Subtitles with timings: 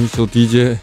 [0.00, 0.78] 一首 DJ。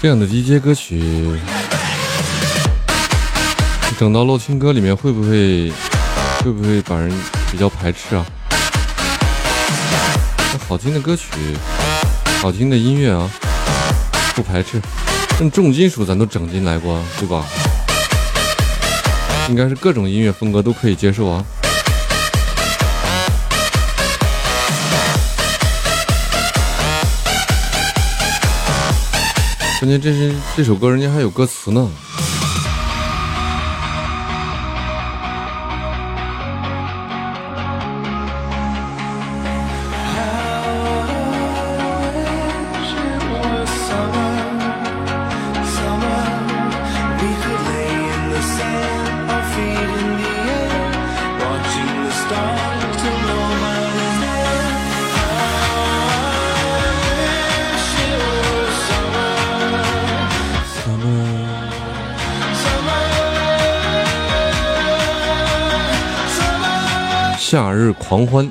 [0.00, 1.00] 这样的 DJ 歌曲，
[3.98, 5.72] 整到《洛听歌》里面会不会
[6.42, 7.12] 会不会把人
[7.52, 8.26] 比较排斥啊？
[10.52, 11.28] 那好听的歌曲，
[12.40, 13.30] 好听的音乐啊，
[14.34, 14.82] 不排斥。
[15.38, 17.44] 那重金属咱都整进来过，对吧？
[19.48, 21.44] 应该是各种音乐风格都可以接受啊。
[29.80, 31.90] 关键这是这首歌，人家还有歌词呢。
[67.52, 68.50] 夏日狂欢。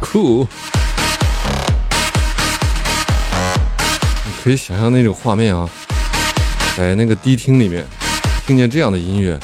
[0.00, 0.48] 酷。
[4.42, 5.68] 可以想象那种画面啊，
[6.74, 7.86] 在那个迪厅里面，
[8.46, 9.38] 听见这样的音乐，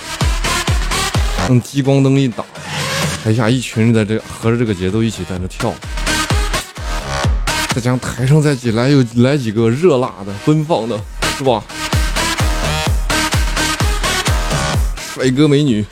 [1.48, 2.42] 用激光灯一打，
[3.22, 5.70] 台下一群人在这合着这个节奏一起在那跳，
[7.74, 10.98] 再加上台上再起来又来几个热辣的奔放的，
[11.36, 11.62] 是吧？
[15.14, 15.84] 帅哥美女。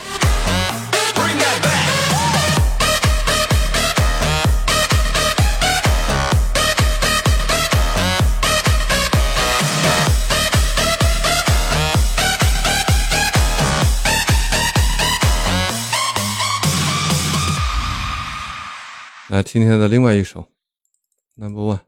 [19.34, 20.42] 来听听他的另外一首
[21.34, 21.78] 《Number One》。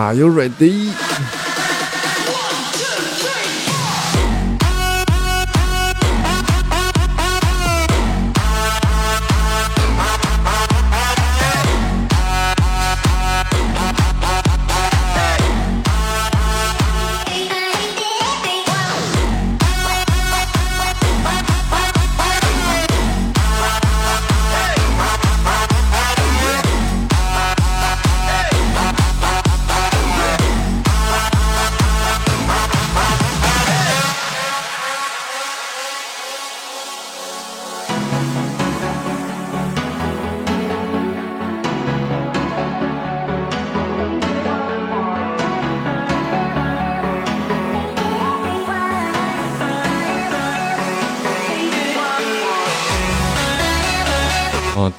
[0.00, 1.39] Are you ready?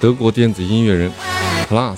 [0.01, 1.11] 德国电子音乐人
[1.69, 1.97] Plus，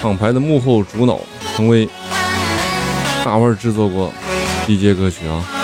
[0.00, 1.20] 厂牌的幕后主脑，
[1.54, 1.86] 曾为
[3.22, 4.10] 大腕制作过
[4.66, 5.63] DJ 歌曲啊。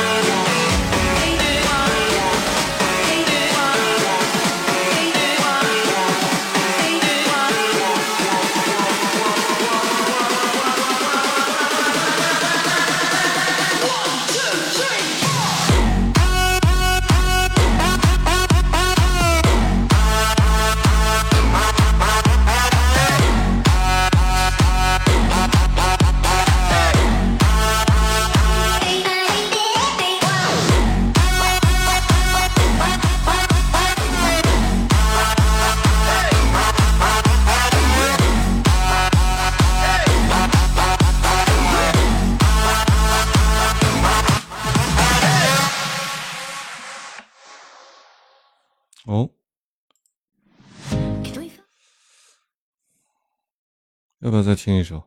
[54.21, 55.03] 要不要再听一首？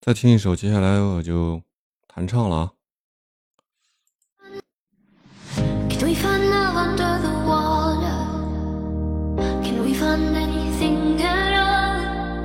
[0.00, 1.60] 再听一首，接下来我就
[2.06, 2.72] 弹唱了啊。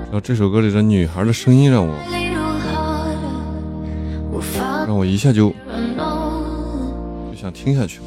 [0.06, 1.95] 然后这首歌里的女孩的声音让我，
[4.86, 5.50] 让我一下就
[7.31, 8.01] 就想听下去。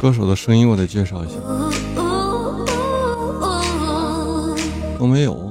[0.00, 1.34] 歌手的声音我得介绍一下，
[4.98, 5.49] 都没有。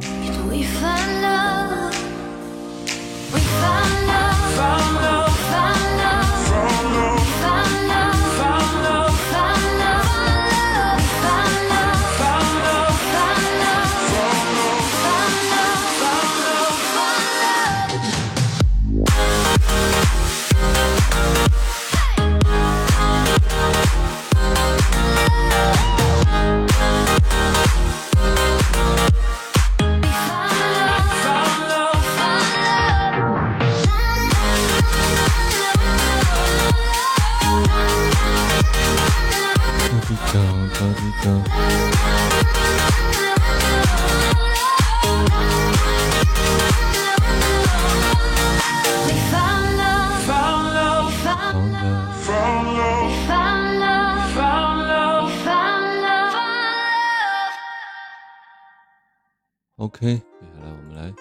[59.80, 61.12] OK，接下来我们来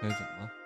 [0.00, 0.65] 开讲啊。